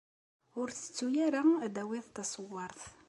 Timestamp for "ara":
1.25-1.41